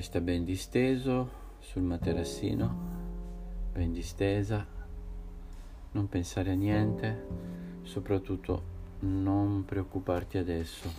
[0.00, 2.74] Resta ben disteso sul materassino,
[3.70, 4.66] ben distesa,
[5.90, 7.26] non pensare a niente,
[7.82, 8.62] soprattutto
[9.00, 10.90] non preoccuparti adesso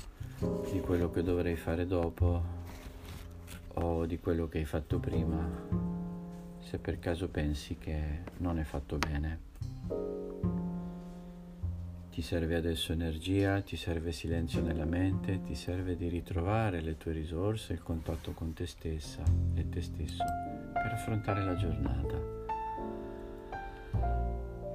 [0.71, 2.43] di quello che dovrai fare dopo
[3.73, 5.49] o di quello che hai fatto prima,
[6.59, 9.50] se per caso pensi che non è fatto bene.
[12.11, 17.13] Ti serve adesso energia, ti serve silenzio nella mente, ti serve di ritrovare le tue
[17.13, 19.23] risorse, il contatto con te stessa
[19.55, 20.21] e te stesso
[20.73, 22.19] per affrontare la giornata.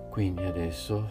[0.09, 1.07] Quindi adesso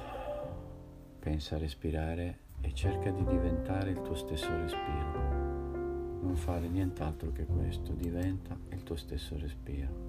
[1.19, 6.23] pensa a respirare e cerca di diventare il tuo stesso respiro.
[6.23, 10.04] Non fare nient'altro che questo, diventa il tuo stesso respiro.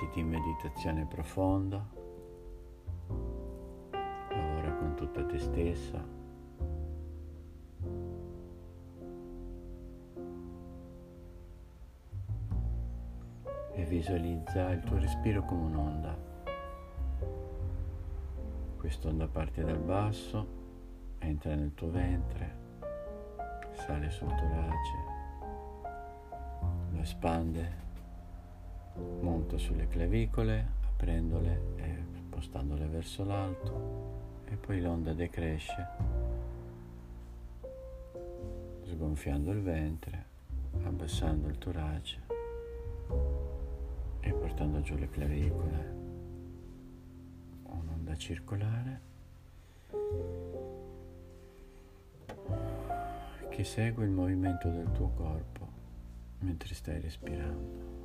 [0.00, 1.86] Mettiti in meditazione profonda,
[4.30, 6.18] lavora con tutta te stessa.
[13.72, 16.16] E visualizza il tuo respiro come un'onda.
[18.78, 20.46] Quest'onda parte dal basso,
[21.18, 22.56] entra nel tuo ventre,
[23.72, 24.96] sale sul torace,
[26.90, 27.88] lo espande
[28.94, 35.86] monto sulle clavicole, aprendole e spostandole verso l'alto e poi l'onda decresce,
[38.84, 40.24] sgonfiando il ventre,
[40.82, 42.20] abbassando il torace
[44.20, 45.98] e portando giù le clavicole.
[47.64, 49.00] Un'onda circolare
[53.50, 55.68] che segue il movimento del tuo corpo
[56.38, 57.99] mentre stai respirando.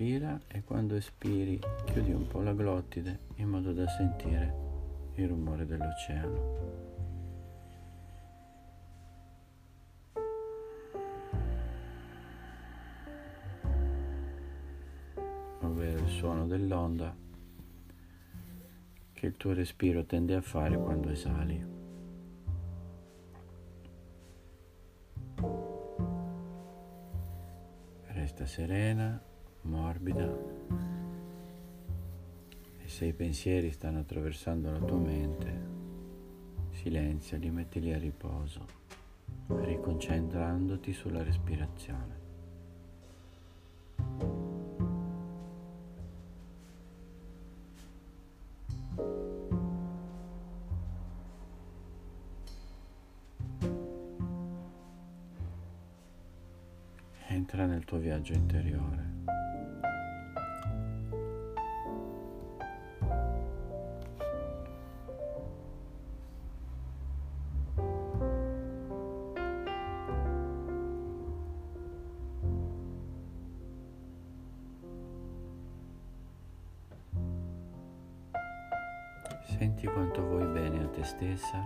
[0.00, 4.54] Respira e quando espiri chiudi un po' la glottide in modo da sentire
[5.16, 6.78] il rumore dell'oceano.
[15.62, 17.14] ovvero il suono dell'onda
[19.12, 21.78] che il tuo respiro tende a fare quando esali.
[28.06, 29.28] Resta serena
[29.62, 30.36] morbida
[32.82, 35.68] e se i pensieri stanno attraversando la tua mente,
[36.70, 38.66] silenziali, mettili a riposo,
[39.46, 42.18] riconcentrandoti sulla respirazione.
[57.26, 59.19] Entra nel tuo viaggio interiore.
[79.60, 81.62] Senti quanto vuoi bene a te stessa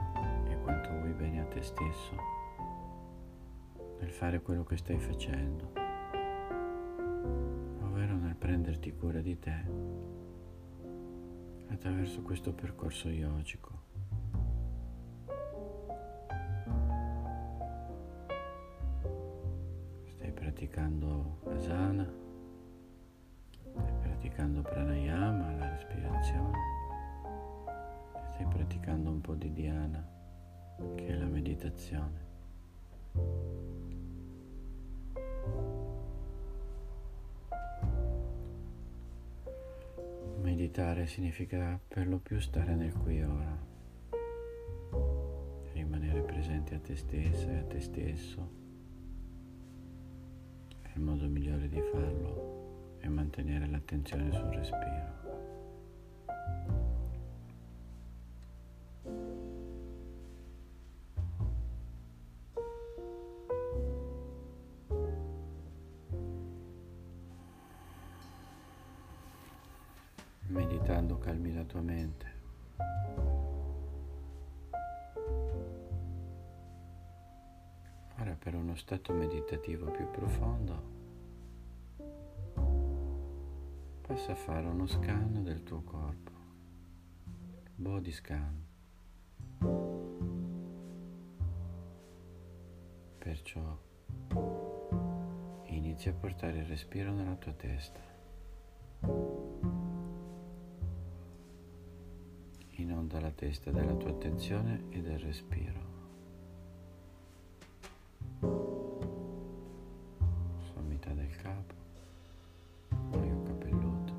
[0.49, 2.16] e quanto vuoi bene a te stesso
[4.00, 5.71] nel fare quello che stai facendo,
[7.82, 9.65] ovvero nel prenderti cura di te
[11.69, 13.71] attraverso questo percorso yogico.
[20.09, 22.12] Stai praticando asana,
[23.61, 26.74] stai praticando pranayama, la respirazione
[28.34, 30.05] stai praticando un po' di dhyana,
[30.97, 32.22] che è la meditazione.
[40.43, 43.56] Meditare significa per lo più stare nel qui e ora,
[45.73, 48.62] rimanere presente a te stessa e a te stesso.
[50.94, 55.24] Il modo migliore di farlo è mantenere l'attenzione sul respiro.
[71.75, 72.26] Tua mente.
[78.21, 80.93] Ora per uno stato meditativo più profondo
[84.03, 86.31] passa a fare uno scan del tuo corpo,
[87.75, 88.65] body scan.
[93.19, 93.79] Perciò
[95.65, 99.33] inizia a portare il respiro nella tua testa.
[103.05, 105.93] Inonda la testa della tua attenzione e del respiro.
[110.73, 111.75] Sommità del capo,
[113.11, 114.12] cuoio capelluto,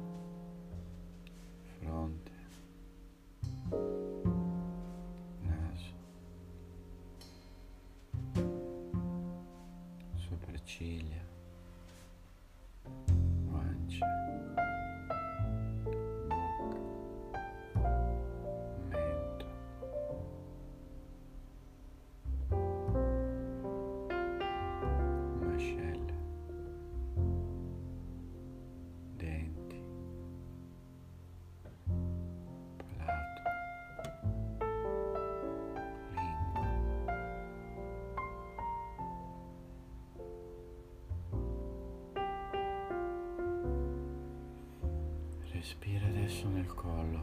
[1.80, 2.32] fronte,
[5.42, 5.94] naso,
[10.14, 11.25] sopracciglia.
[45.78, 47.20] Respira adesso nel collo,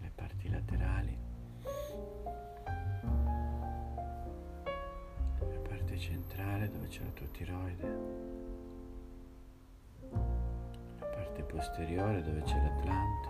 [0.00, 1.18] le parti laterali,
[5.40, 7.98] la parte centrale dove c'è la tua tiroide,
[11.00, 13.28] la parte posteriore dove c'è l'Atlante,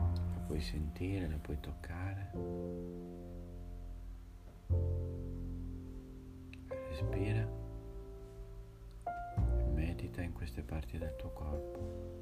[0.00, 2.32] la puoi sentire, la puoi toccare.
[6.88, 7.59] Respira
[10.20, 12.18] medita in queste parti del tuo corpo.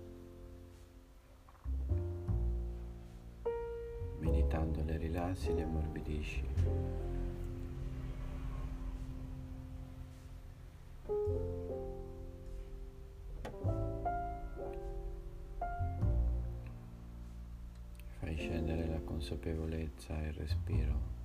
[4.20, 6.44] Meditando le rilassi, le ammorbidisci.
[18.18, 21.17] Fai scendere la consapevolezza e il respiro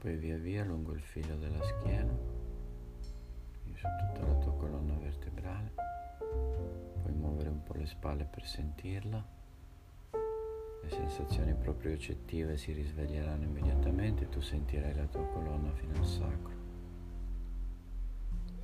[0.00, 2.16] poi via via lungo il filo della schiena,
[3.74, 5.74] su tutta la tua colonna vertebrale,
[7.02, 9.22] puoi muovere un po' le spalle per sentirla,
[10.82, 14.30] le sensazioni propriocettive si risveglieranno immediatamente.
[14.30, 16.54] Tu sentirai la tua colonna fino al sacro.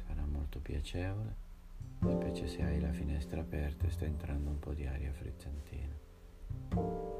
[0.06, 1.34] Sarà molto piacevole,
[2.00, 7.15] specie se hai la finestra aperta e sta entrando un po' di aria frizzantina.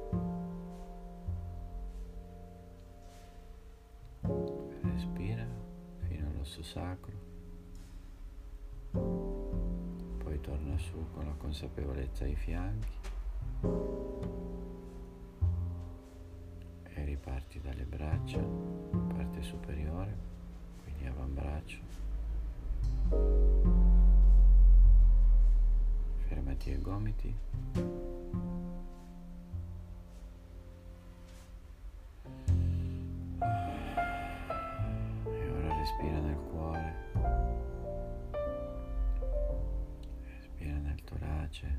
[6.47, 7.13] L'osso sacro,
[10.19, 12.93] poi torna su con la consapevolezza ai fianchi
[16.85, 20.17] e riparti dalle braccia, parte superiore,
[20.85, 21.81] quindi avambraccio.
[26.29, 27.37] Fermati ai gomiti.
[35.87, 36.95] Respira nel cuore,
[40.25, 41.79] respira nel torace,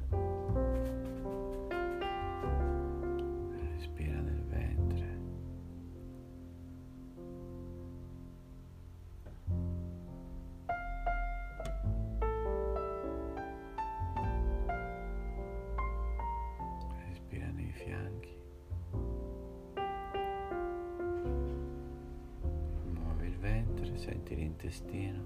[23.97, 25.21] senti l'intestino,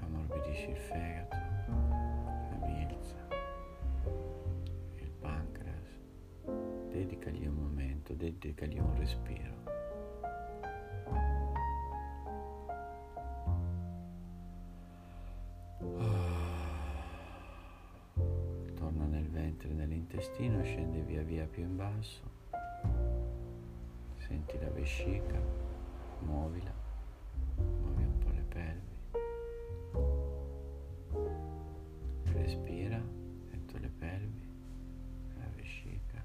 [0.00, 1.36] ammorbidisci il fegato,
[1.70, 3.16] la milza,
[4.96, 6.00] il pancreas,
[6.90, 9.56] dedicagli un momento, dedicagli un respiro.
[18.74, 22.37] Torna nel ventre, nell'intestino, scende via via più in basso
[24.28, 25.40] Senti la vescica,
[26.20, 26.70] muovila,
[27.56, 28.96] muovi un po' le pelvi.
[32.34, 33.00] Respira
[33.50, 34.46] dentro le pelvi,
[35.38, 36.22] la vescica.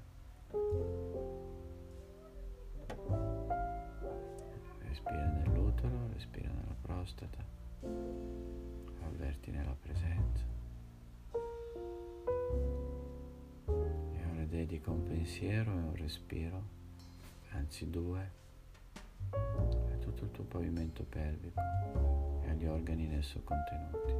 [4.80, 7.42] Respira nell'utero, respira nella prostata.
[9.00, 10.44] Avverti nella presenza.
[13.66, 16.82] E ora dedica un pensiero e un respiro
[17.54, 18.30] anzi due,
[19.30, 21.60] a tutto il tuo pavimento pelvico
[22.42, 24.12] e agli organi in esso contenuti.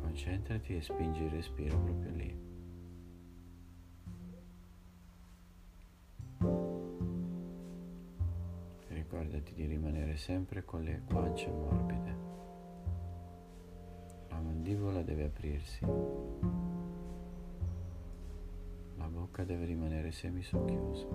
[0.00, 2.46] Concentrati e spingi il respiro proprio lì.
[8.88, 12.25] ricordati di rimanere sempre con le guance morbide.
[15.46, 15.84] Aprirsi.
[18.96, 21.06] La bocca deve rimanere semisocchiusa.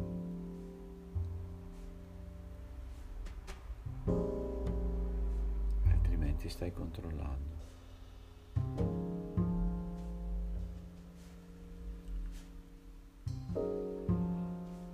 [5.90, 7.60] Altrimenti stai controllando.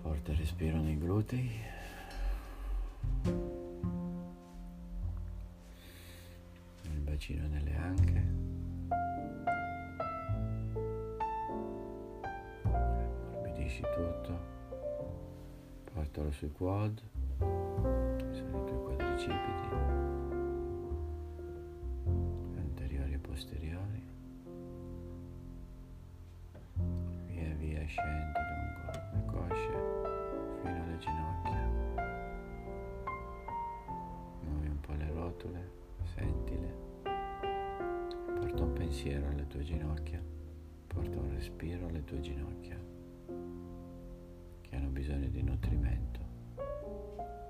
[0.02, 1.76] Porta il respiro nei glutei.
[7.04, 8.47] bacino nelle anche.
[13.82, 14.56] Tutto.
[15.94, 17.02] Portalo sui quad,
[17.38, 19.68] sono i tuoi quadricipiti,
[22.56, 24.06] anteriori e posteriori.
[27.28, 29.72] Via via scendi lungo le cosce
[30.62, 31.70] fino alle ginocchia.
[34.42, 35.72] Muovi un po' le rotule,
[36.16, 36.88] sentile
[38.88, 40.22] pensiero alle tue ginocchia,
[40.88, 42.80] porta un respiro alle tue ginocchia
[44.70, 46.20] che hanno bisogno di nutrimento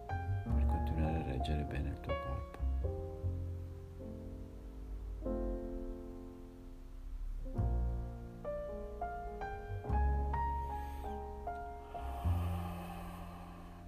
[0.06, 2.58] per continuare a reggere bene il tuo corpo.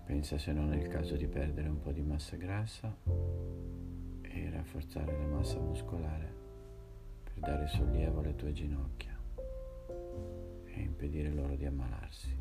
[0.05, 2.93] Pensa se non è il caso di perdere un po' di massa grassa
[4.21, 6.33] e rafforzare la massa muscolare
[7.23, 9.17] per dare sollievo alle tue ginocchia
[10.65, 12.37] e impedire loro di ammalarsi.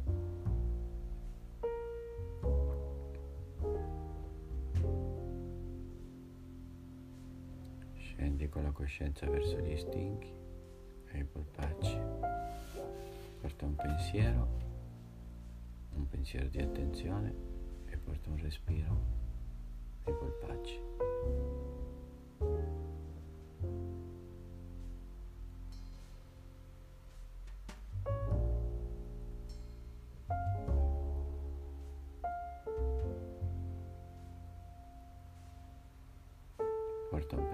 [8.18, 10.32] Scendi con la coscienza verso gli stinchi
[11.12, 11.96] e i polpacci.
[13.40, 14.48] Porta un pensiero,
[15.94, 17.32] un pensiero di attenzione
[17.86, 19.17] e porta un respiro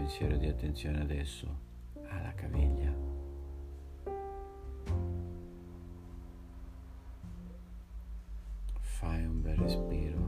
[0.05, 1.49] pensiero di attenzione adesso
[2.09, 2.95] alla caviglia.
[8.81, 10.19] Fai un bel respiro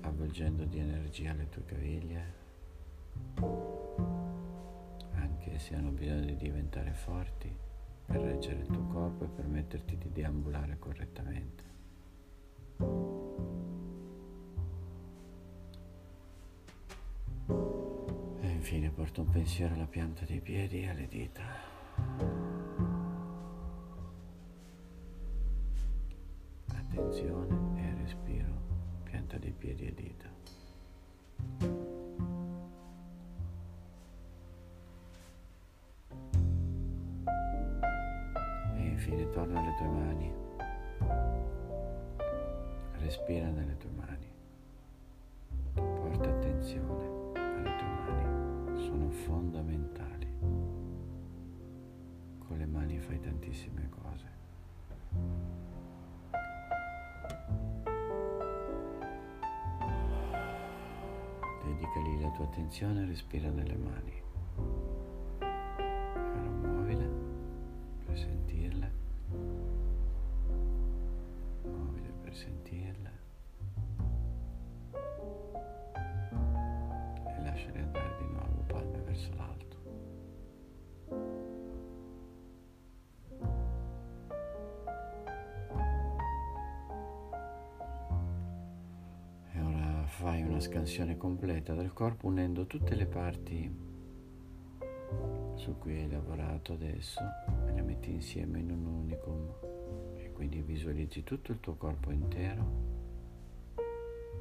[0.00, 2.34] avvolgendo di energia le tue caviglie,
[5.12, 7.56] anche se hanno bisogno di diventare forti
[8.06, 11.62] per reggere il tuo corpo e permetterti di deambulare correttamente.
[18.74, 21.42] Infine porto un pensiero alla pianta dei piedi e alle dita.
[26.74, 28.52] Attenzione e respiro,
[29.04, 30.28] pianta dei piedi e dita.
[38.74, 40.32] E infine torna alle tue mani.
[42.98, 44.32] Respira nelle tue mani.
[45.74, 47.03] Porta attenzione
[53.04, 54.32] fai tantissime cose.
[61.64, 64.23] Dedicali la tua attenzione e respira nelle mani.
[90.24, 93.70] Fai una scansione completa del corpo unendo tutte le parti
[95.54, 97.20] su cui hai lavorato adesso
[97.66, 99.52] e le metti insieme in un unicum
[100.16, 102.64] e quindi visualizzi tutto il tuo corpo intero,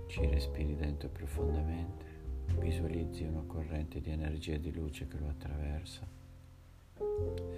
[0.08, 2.12] ci respiri dentro profondamente
[2.60, 6.08] Visualizzi una corrente di energia e di luce che lo attraversa.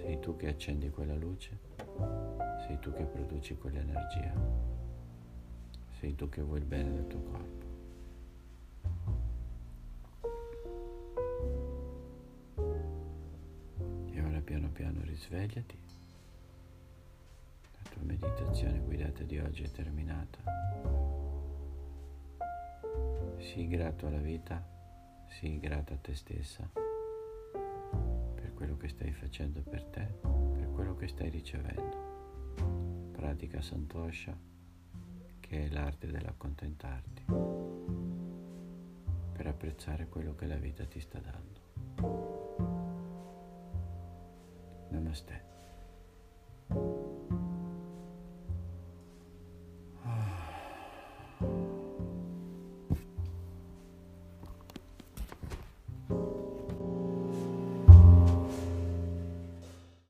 [0.00, 1.58] Sei tu che accendi quella luce,
[2.66, 4.32] sei tu che produci quell'energia,
[6.00, 7.65] sei tu che vuoi il bene del tuo corpo.
[14.76, 15.78] Piano risvegliati.
[17.72, 20.38] La tua meditazione guidata di oggi è terminata.
[23.38, 24.62] Sii grato alla vita
[25.28, 26.68] Sii grata a te stessa
[28.34, 33.12] per quello che stai facendo per te, per quello che stai ricevendo.
[33.12, 34.36] Pratica Santosha,
[35.40, 37.24] che è l'arte dell'accontentarti.
[39.32, 42.35] per apprezzare quello che la vita ti sta dando.
[45.16, 45.32] して